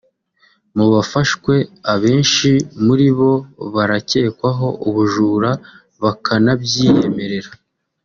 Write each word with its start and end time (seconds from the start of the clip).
Mu 0.75 0.85
bafashwe 0.93 1.53
abenshi 1.93 2.51
muri 2.85 3.07
bo 3.17 3.31
barakekwaho 3.73 4.67
ubujura 4.87 5.51
bakanabyiyemerera 6.01 7.51